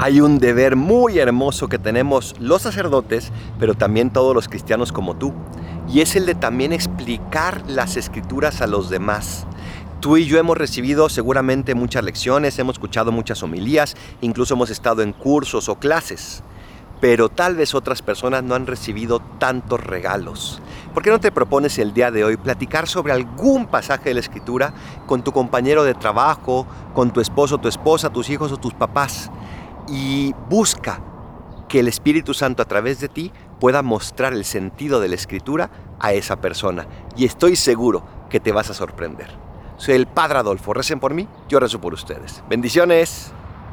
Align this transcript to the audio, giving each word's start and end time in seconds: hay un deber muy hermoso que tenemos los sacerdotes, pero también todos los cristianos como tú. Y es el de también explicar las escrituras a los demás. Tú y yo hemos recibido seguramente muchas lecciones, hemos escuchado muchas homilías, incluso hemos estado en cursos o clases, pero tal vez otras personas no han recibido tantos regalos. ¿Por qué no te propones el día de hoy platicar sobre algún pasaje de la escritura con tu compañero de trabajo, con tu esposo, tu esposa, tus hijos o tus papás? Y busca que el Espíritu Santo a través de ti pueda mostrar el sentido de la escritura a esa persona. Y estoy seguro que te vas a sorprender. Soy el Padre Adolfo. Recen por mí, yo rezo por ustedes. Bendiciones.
hay 0.00 0.20
un 0.20 0.38
deber 0.38 0.76
muy 0.76 1.18
hermoso 1.18 1.68
que 1.68 1.78
tenemos 1.78 2.36
los 2.38 2.62
sacerdotes, 2.62 3.32
pero 3.58 3.74
también 3.74 4.10
todos 4.12 4.32
los 4.32 4.48
cristianos 4.48 4.92
como 4.92 5.16
tú. 5.16 5.34
Y 5.88 6.02
es 6.02 6.14
el 6.14 6.24
de 6.24 6.36
también 6.36 6.72
explicar 6.72 7.62
las 7.66 7.96
escrituras 7.96 8.62
a 8.62 8.68
los 8.68 8.90
demás. 8.90 9.44
Tú 9.98 10.16
y 10.16 10.26
yo 10.26 10.38
hemos 10.38 10.56
recibido 10.56 11.08
seguramente 11.08 11.74
muchas 11.74 12.04
lecciones, 12.04 12.56
hemos 12.60 12.76
escuchado 12.76 13.10
muchas 13.10 13.42
homilías, 13.42 13.96
incluso 14.20 14.54
hemos 14.54 14.70
estado 14.70 15.02
en 15.02 15.12
cursos 15.12 15.68
o 15.68 15.80
clases, 15.80 16.44
pero 17.00 17.28
tal 17.28 17.56
vez 17.56 17.74
otras 17.74 18.00
personas 18.00 18.44
no 18.44 18.54
han 18.54 18.68
recibido 18.68 19.18
tantos 19.40 19.82
regalos. 19.82 20.62
¿Por 20.94 21.02
qué 21.02 21.10
no 21.10 21.18
te 21.18 21.32
propones 21.32 21.76
el 21.80 21.92
día 21.92 22.12
de 22.12 22.22
hoy 22.22 22.36
platicar 22.36 22.86
sobre 22.86 23.12
algún 23.12 23.66
pasaje 23.66 24.10
de 24.10 24.14
la 24.14 24.20
escritura 24.20 24.72
con 25.06 25.24
tu 25.24 25.32
compañero 25.32 25.82
de 25.82 25.94
trabajo, 25.94 26.68
con 26.94 27.10
tu 27.12 27.20
esposo, 27.20 27.58
tu 27.58 27.66
esposa, 27.66 28.10
tus 28.10 28.30
hijos 28.30 28.52
o 28.52 28.56
tus 28.56 28.74
papás? 28.74 29.32
Y 29.90 30.34
busca 30.48 31.00
que 31.68 31.80
el 31.80 31.88
Espíritu 31.88 32.34
Santo 32.34 32.62
a 32.62 32.66
través 32.66 33.00
de 33.00 33.08
ti 33.08 33.32
pueda 33.60 33.82
mostrar 33.82 34.32
el 34.32 34.44
sentido 34.44 35.00
de 35.00 35.08
la 35.08 35.14
escritura 35.14 35.70
a 36.00 36.12
esa 36.12 36.36
persona. 36.40 36.86
Y 37.16 37.24
estoy 37.24 37.56
seguro 37.56 38.02
que 38.30 38.40
te 38.40 38.52
vas 38.52 38.70
a 38.70 38.74
sorprender. 38.74 39.28
Soy 39.76 39.94
el 39.94 40.06
Padre 40.06 40.38
Adolfo. 40.38 40.74
Recen 40.74 41.00
por 41.00 41.14
mí, 41.14 41.28
yo 41.48 41.60
rezo 41.60 41.80
por 41.80 41.94
ustedes. 41.94 42.42
Bendiciones. 42.48 43.32